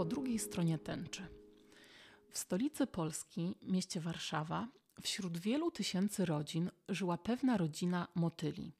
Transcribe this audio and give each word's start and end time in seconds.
po 0.00 0.04
drugiej 0.04 0.38
stronie 0.38 0.78
tęczy. 0.78 1.26
W 2.28 2.38
stolicy 2.38 2.86
Polski, 2.86 3.54
mieście 3.62 4.00
Warszawa, 4.00 4.68
wśród 5.02 5.38
wielu 5.38 5.70
tysięcy 5.70 6.24
rodzin 6.24 6.70
żyła 6.88 7.18
pewna 7.18 7.56
rodzina 7.56 8.08
motyli. 8.14 8.72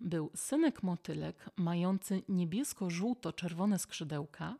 Był 0.00 0.30
synek 0.34 0.82
motylek 0.82 1.50
mający 1.56 2.22
niebiesko-żółto-czerwone 2.28 3.78
skrzydełka, 3.78 4.56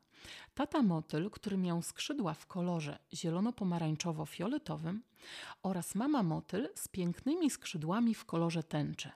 tata 0.55 0.83
motyl, 0.83 1.31
który 1.31 1.57
miał 1.57 1.83
skrzydła 1.83 2.35
w 2.35 2.47
kolorze 2.47 2.99
zielono-pomarańczowo-fioletowym 3.13 4.99
oraz 5.63 5.95
mama 5.95 6.23
motyl 6.23 6.69
z 6.75 6.89
pięknymi 6.89 7.51
skrzydłami 7.51 8.15
w 8.15 8.25
kolorze 8.25 8.63
tęczy. 8.63 9.11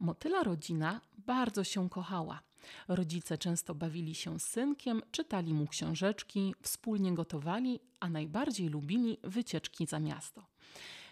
Motyla 0.00 0.42
rodzina 0.42 1.00
bardzo 1.18 1.64
się 1.64 1.90
kochała. 1.90 2.40
Rodzice 2.88 3.38
często 3.38 3.74
bawili 3.74 4.14
się 4.14 4.40
z 4.40 4.42
synkiem, 4.42 5.02
czytali 5.10 5.54
mu 5.54 5.66
książeczki, 5.66 6.54
wspólnie 6.62 7.14
gotowali, 7.14 7.80
a 8.00 8.08
najbardziej 8.08 8.68
lubili 8.68 9.18
wycieczki 9.24 9.86
za 9.86 10.00
miasto. 10.00 10.46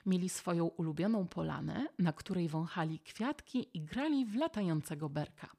Mieli 0.06 0.28
swoją 0.28 0.66
ulubioną 0.66 1.27
polanę, 1.27 1.88
na 1.98 2.12
której 2.12 2.48
wąchali 2.48 2.98
kwiatki 2.98 3.68
i 3.74 3.80
grali 3.80 4.27
w 4.27 4.36
latającego 4.36 5.08
berka. 5.08 5.50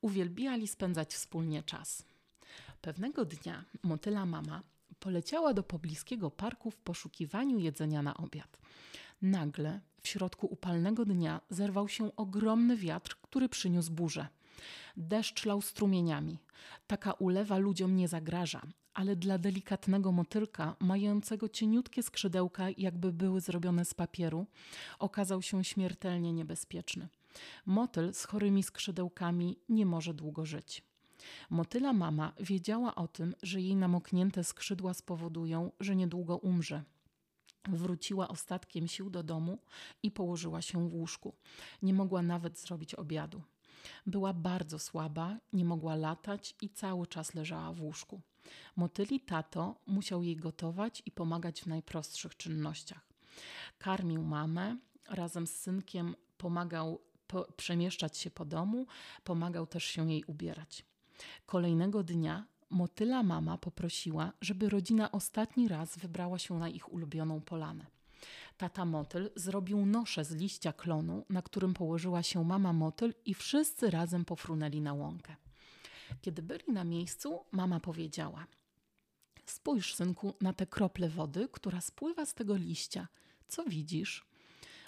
Uwielbiali 0.00 0.68
spędzać 0.68 1.14
wspólnie 1.14 1.62
czas. 1.62 2.04
Pewnego 2.80 3.24
dnia 3.24 3.64
motyla 3.82 4.26
mama 4.26 4.62
poleciała 5.00 5.54
do 5.54 5.62
pobliskiego 5.62 6.30
parku 6.30 6.70
w 6.70 6.76
poszukiwaniu 6.76 7.58
jedzenia 7.58 8.02
na 8.02 8.16
obiad. 8.16 8.58
Nagle 9.22 9.80
w 10.00 10.08
środku 10.08 10.46
upalnego 10.46 11.04
dnia 11.04 11.40
zerwał 11.50 11.88
się 11.88 12.16
ogromny 12.16 12.76
wiatr, 12.76 13.16
który 13.22 13.48
przyniósł 13.48 13.92
burzę. 13.92 14.28
Deszcz 14.96 15.46
lał 15.46 15.62
strumieniami. 15.62 16.38
Taka 16.86 17.12
ulewa 17.12 17.58
ludziom 17.58 17.96
nie 17.96 18.08
zagraża, 18.08 18.62
ale 18.94 19.16
dla 19.16 19.38
delikatnego 19.38 20.12
motylka, 20.12 20.76
mającego 20.80 21.48
cieniutkie 21.48 22.02
skrzydełka, 22.02 22.66
jakby 22.76 23.12
były 23.12 23.40
zrobione 23.40 23.84
z 23.84 23.94
papieru, 23.94 24.46
okazał 24.98 25.42
się 25.42 25.64
śmiertelnie 25.64 26.32
niebezpieczny. 26.32 27.08
Motyl 27.66 28.14
z 28.14 28.24
chorymi 28.24 28.62
skrzydełkami 28.62 29.58
nie 29.68 29.86
może 29.86 30.14
długo 30.14 30.46
żyć. 30.46 30.82
Motyla 31.50 31.92
mama 31.92 32.32
wiedziała 32.40 32.94
o 32.94 33.08
tym, 33.08 33.34
że 33.42 33.60
jej 33.60 33.76
namoknięte 33.76 34.44
skrzydła 34.44 34.94
spowodują, 34.94 35.72
że 35.80 35.96
niedługo 35.96 36.36
umrze. 36.36 36.82
Wróciła 37.68 38.28
ostatkiem 38.28 38.88
sił 38.88 39.10
do 39.10 39.22
domu 39.22 39.58
i 40.02 40.10
położyła 40.10 40.62
się 40.62 40.88
w 40.88 40.94
łóżku. 40.94 41.34
Nie 41.82 41.94
mogła 41.94 42.22
nawet 42.22 42.58
zrobić 42.58 42.94
obiadu. 42.94 43.42
Była 44.06 44.32
bardzo 44.32 44.78
słaba, 44.78 45.38
nie 45.52 45.64
mogła 45.64 45.94
latać 45.94 46.54
i 46.60 46.70
cały 46.70 47.06
czas 47.06 47.34
leżała 47.34 47.72
w 47.72 47.80
łóżku. 47.80 48.20
Motyli 48.76 49.20
tato 49.20 49.74
musiał 49.86 50.22
jej 50.22 50.36
gotować 50.36 51.02
i 51.06 51.10
pomagać 51.10 51.62
w 51.62 51.66
najprostszych 51.66 52.36
czynnościach. 52.36 53.08
Karmił 53.78 54.22
mamę, 54.22 54.76
razem 55.08 55.46
z 55.46 55.54
synkiem 55.56 56.14
pomagał 56.38 57.00
po, 57.26 57.52
przemieszczać 57.56 58.18
się 58.18 58.30
po 58.30 58.44
domu, 58.44 58.86
pomagał 59.24 59.66
też 59.66 59.84
się 59.84 60.10
jej 60.10 60.24
ubierać. 60.24 60.84
Kolejnego 61.46 62.02
dnia 62.02 62.46
motyla 62.70 63.22
mama 63.22 63.58
poprosiła, 63.58 64.32
żeby 64.40 64.68
rodzina 64.68 65.12
ostatni 65.12 65.68
raz 65.68 65.98
wybrała 65.98 66.38
się 66.38 66.58
na 66.58 66.68
ich 66.68 66.92
ulubioną 66.92 67.40
polanę. 67.40 67.86
Tata 68.56 68.84
motyl 68.84 69.30
zrobił 69.36 69.86
noszę 69.86 70.24
z 70.24 70.34
liścia 70.34 70.72
klonu, 70.72 71.24
na 71.30 71.42
którym 71.42 71.74
położyła 71.74 72.22
się 72.22 72.44
mama 72.44 72.72
motyl 72.72 73.14
i 73.24 73.34
wszyscy 73.34 73.90
razem 73.90 74.24
pofrunęli 74.24 74.80
na 74.80 74.92
łąkę. 74.92 75.36
Kiedy 76.20 76.42
byli 76.42 76.72
na 76.72 76.84
miejscu, 76.84 77.40
mama 77.52 77.80
powiedziała: 77.80 78.46
Spójrz, 79.46 79.94
synku, 79.94 80.34
na 80.40 80.52
tę 80.52 80.66
kroplę 80.66 81.08
wody, 81.08 81.48
która 81.52 81.80
spływa 81.80 82.26
z 82.26 82.34
tego 82.34 82.56
liścia. 82.56 83.08
Co 83.48 83.64
widzisz? 83.64 84.24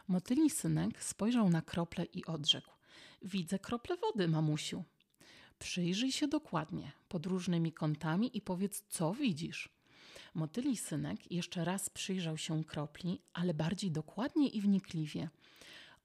Motyli 0.08 0.50
synek 0.50 1.04
spojrzał 1.04 1.50
na 1.50 1.62
kroplę 1.62 2.04
i 2.04 2.24
odrzekł: 2.24 2.70
Widzę 3.22 3.58
kroplę 3.58 3.96
wody, 3.96 4.28
mamusiu. 4.28 4.84
Przyjrzyj 5.58 6.12
się 6.12 6.28
dokładnie, 6.28 6.92
pod 7.08 7.26
różnymi 7.26 7.72
kątami 7.72 8.36
i 8.36 8.40
powiedz, 8.40 8.84
co 8.88 9.14
widzisz. 9.14 9.68
Motyli 10.34 10.76
synek 10.76 11.32
jeszcze 11.32 11.64
raz 11.64 11.90
przyjrzał 11.90 12.38
się 12.38 12.64
kropli, 12.64 13.20
ale 13.32 13.54
bardziej 13.54 13.90
dokładnie 13.90 14.48
i 14.48 14.60
wnikliwie. 14.60 15.28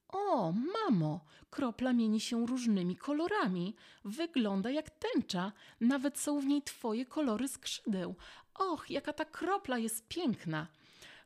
O, 0.07 0.51
mamo, 0.51 1.25
kropla 1.49 1.93
mieni 1.93 2.19
się 2.19 2.47
różnymi 2.47 2.95
kolorami. 2.95 3.75
Wygląda 4.05 4.69
jak 4.69 4.89
tęcza. 4.89 5.51
Nawet 5.81 6.19
są 6.19 6.39
w 6.39 6.45
niej 6.45 6.61
twoje 6.61 7.05
kolory 7.05 7.47
skrzydeł. 7.47 8.15
Och, 8.53 8.89
jaka 8.89 9.13
ta 9.13 9.25
kropla 9.25 9.77
jest 9.77 10.07
piękna. 10.07 10.67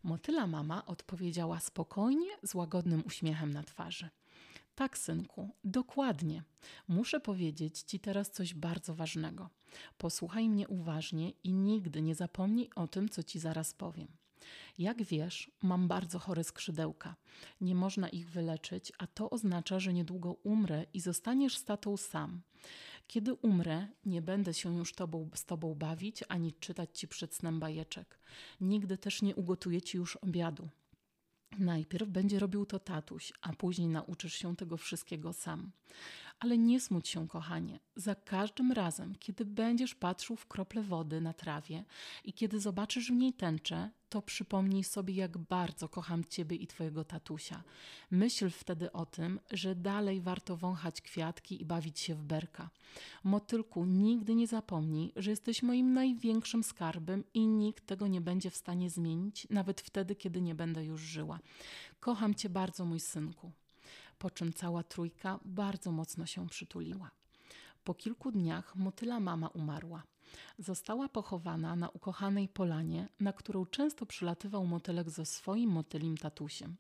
Motyla 0.04 0.48
mama 0.48 0.86
odpowiedziała 0.86 1.60
spokojnie, 1.60 2.30
z 2.44 2.56
łagodnym 2.56 3.04
uśmiechem 3.06 3.54
na 3.54 3.64
twarzy. 3.64 4.10
Tak, 4.76 4.98
synku, 4.98 5.50
dokładnie. 5.64 6.44
Muszę 6.88 7.20
powiedzieć 7.20 7.80
Ci 7.80 8.00
teraz 8.00 8.32
coś 8.32 8.54
bardzo 8.54 8.96
ważnego. 8.96 9.50
Posłuchaj 9.98 10.50
mnie 10.50 10.68
uważnie 10.68 11.30
i 11.44 11.54
nigdy 11.54 12.02
nie 12.02 12.16
zapomnij 12.16 12.70
o 12.76 12.88
tym, 12.88 13.10
co 13.10 13.24
Ci 13.24 13.40
zaraz 13.40 13.74
powiem. 13.74 14.08
Jak 14.78 15.04
wiesz, 15.04 15.52
mam 15.62 15.88
bardzo 15.88 16.20
chore 16.20 16.44
skrzydełka. 16.44 17.16
Nie 17.62 17.76
można 17.76 18.10
ich 18.10 18.30
wyleczyć, 18.30 18.92
a 18.98 19.08
to 19.08 19.30
oznacza, 19.30 19.80
że 19.80 19.94
niedługo 19.94 20.34
umrę 20.34 20.86
i 20.94 21.00
zostaniesz 21.00 21.58
z 21.58 21.66
tatą 21.66 21.98
sam. 21.98 22.42
Kiedy 23.08 23.34
umrę, 23.34 23.88
nie 24.06 24.22
będę 24.22 24.54
się 24.54 24.78
już 24.78 24.94
tobą, 24.94 25.30
z 25.36 25.46
tobą 25.46 25.76
bawić 25.76 26.24
ani 26.30 26.54
czytać 26.54 27.00
ci 27.00 27.08
przed 27.08 27.36
snem 27.36 27.60
bajeczek. 27.60 28.20
Nigdy 28.62 28.98
też 28.98 29.22
nie 29.22 29.36
ugotuję 29.36 29.82
ci 29.82 29.98
już 29.98 30.16
obiadu. 30.16 30.70
Najpierw 31.60 32.10
będzie 32.10 32.40
robił 32.40 32.66
to 32.66 32.80
tatuś, 32.80 33.34
a 33.42 33.54
później 33.54 33.88
nauczysz 33.88 34.34
się 34.34 34.56
tego 34.56 34.78
wszystkiego 34.78 35.34
sam. 35.34 35.72
Ale 36.44 36.58
nie 36.58 36.80
smuć 36.80 37.10
się, 37.10 37.28
kochanie. 37.28 37.80
Za 37.96 38.16
każdym 38.16 38.72
razem, 38.72 39.16
kiedy 39.20 39.46
będziesz 39.46 39.96
patrzył 39.96 40.36
w 40.36 40.46
krople 40.46 40.82
wody 40.82 41.22
na 41.22 41.34
trawie 41.34 41.84
i 42.24 42.34
kiedy 42.34 42.60
zobaczysz 42.60 43.12
w 43.12 43.16
niej 43.16 43.34
tęczę, 43.34 43.90
to 44.10 44.22
przypomnij 44.22 44.84
sobie, 44.84 45.14
jak 45.14 45.38
bardzo 45.38 45.90
kocham 45.90 46.26
Ciebie 46.26 46.56
i 46.56 46.68
Twojego 46.68 47.04
tatusia. 47.04 47.64
Myśl 48.12 48.50
wtedy 48.50 48.92
o 48.92 49.06
tym, 49.06 49.40
że 49.52 49.76
dalej 49.76 50.22
warto 50.22 50.58
wąchać 50.58 51.02
kwiatki 51.02 51.62
i 51.62 51.66
bawić 51.66 52.00
się 52.00 52.16
w 52.16 52.24
berka. 52.24 52.70
Motylku, 53.24 53.86
nigdy 53.86 54.36
nie 54.36 54.48
zapomnij, 54.48 55.14
że 55.16 55.30
jesteś 55.30 55.64
moim 55.64 55.94
największym 55.94 56.64
skarbem 56.64 57.24
i 57.34 57.48
nikt 57.48 57.86
tego 57.86 58.08
nie 58.08 58.22
będzie 58.22 58.50
w 58.50 58.56
stanie 58.56 58.90
zmienić, 58.90 59.48
nawet 59.50 59.82
wtedy, 59.82 60.16
kiedy 60.16 60.42
nie 60.42 60.56
będę 60.56 60.86
już 60.86 61.02
żyła. 61.02 61.40
Kocham 62.00 62.36
Cię 62.36 62.50
bardzo, 62.50 62.86
mój 62.86 63.00
synku. 63.00 63.52
Po 64.20 64.30
czym 64.30 64.54
cała 64.54 64.84
trójka 64.84 65.40
bardzo 65.46 65.92
mocno 65.92 66.26
się 66.26 66.48
przytuliła. 66.48 67.12
Po 67.84 67.94
kilku 67.94 68.32
dniach 68.32 68.76
motyla 68.76 69.20
mama 69.20 69.48
umarła. 69.48 70.04
Została 70.60 71.10
pochowana 71.10 71.76
na 71.76 71.90
ukochanej 71.90 72.48
polanie, 72.48 73.10
na 73.20 73.34
którą 73.34 73.66
często 73.66 74.06
przylatywał 74.06 74.66
motylek 74.66 75.10
ze 75.10 75.26
swoim 75.26 75.70
motylim 75.70 76.18
tatusiem. 76.18 76.76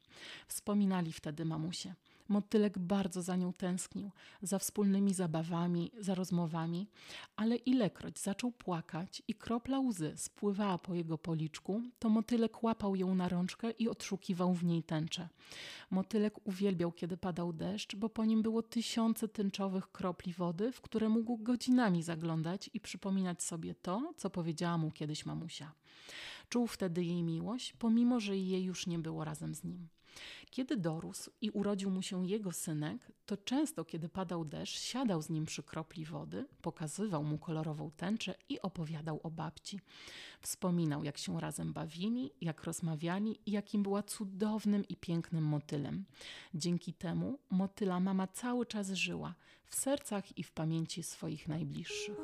Wspominali 0.47 1.13
wtedy 1.13 1.45
mamusie. 1.45 1.93
Motylek 2.27 2.79
bardzo 2.79 3.21
za 3.21 3.35
nią 3.35 3.53
tęsknił, 3.53 4.11
za 4.41 4.59
wspólnymi 4.59 5.13
zabawami, 5.13 5.91
za 5.99 6.15
rozmowami, 6.15 6.87
ale 7.35 7.55
ilekroć 7.55 8.19
zaczął 8.19 8.51
płakać 8.51 9.21
i 9.27 9.35
kropla 9.35 9.79
łzy 9.79 10.13
spływała 10.15 10.77
po 10.77 10.95
jego 10.95 11.17
policzku, 11.17 11.81
to 11.99 12.09
motylek 12.09 12.63
łapał 12.63 12.95
ją 12.95 13.15
na 13.15 13.29
rączkę 13.29 13.71
i 13.71 13.89
odszukiwał 13.89 14.53
w 14.53 14.63
niej 14.63 14.83
tęczę. 14.83 15.29
Motylek 15.91 16.47
uwielbiał, 16.47 16.91
kiedy 16.91 17.17
padał 17.17 17.53
deszcz, 17.53 17.95
bo 17.95 18.09
po 18.09 18.25
nim 18.25 18.41
było 18.41 18.61
tysiące 18.61 19.27
tęczowych 19.27 19.91
kropli 19.91 20.33
wody, 20.33 20.71
w 20.71 20.81
które 20.81 21.09
mógł 21.09 21.37
godzinami 21.37 22.03
zaglądać 22.03 22.69
i 22.73 22.79
przypominać 22.79 23.43
sobie 23.43 23.75
to, 23.75 24.13
co 24.17 24.29
powiedziała 24.29 24.77
mu 24.77 24.91
kiedyś 24.91 25.25
mamusia. 25.25 25.71
Czuł 26.49 26.67
wtedy 26.67 27.03
jej 27.03 27.23
miłość, 27.23 27.73
pomimo 27.73 28.19
że 28.19 28.37
jej 28.37 28.63
już 28.63 28.87
nie 28.87 28.99
było 28.99 29.23
razem 29.23 29.55
z 29.55 29.63
nim. 29.63 29.87
Kiedy 30.49 30.77
dorósł 30.77 31.31
i 31.41 31.49
urodził 31.49 31.89
mu 31.89 32.01
się 32.01 32.27
jego 32.27 32.51
synek, 32.51 33.11
to 33.25 33.37
często, 33.37 33.85
kiedy 33.85 34.09
padał 34.09 34.45
deszcz, 34.45 34.79
siadał 34.79 35.21
z 35.21 35.29
nim 35.29 35.45
przy 35.45 35.63
kropli 35.63 36.05
wody, 36.05 36.45
pokazywał 36.61 37.23
mu 37.23 37.37
kolorową 37.37 37.91
tęczę 37.91 38.35
i 38.49 38.61
opowiadał 38.61 39.19
o 39.23 39.31
babci. 39.31 39.79
Wspominał, 40.41 41.03
jak 41.03 41.17
się 41.17 41.39
razem 41.39 41.73
bawili, 41.73 42.31
jak 42.41 42.63
rozmawiali 42.63 43.39
i 43.45 43.51
jakim 43.51 43.83
była 43.83 44.03
cudownym 44.03 44.87
i 44.87 44.95
pięknym 44.95 45.43
motylem. 45.43 46.05
Dzięki 46.53 46.93
temu 46.93 47.39
motyla 47.49 47.99
mama 47.99 48.27
cały 48.27 48.65
czas 48.65 48.91
żyła 48.91 49.35
w 49.65 49.75
sercach 49.75 50.37
i 50.37 50.43
w 50.43 50.51
pamięci 50.51 51.03
swoich 51.03 51.47
najbliższych. 51.47 52.17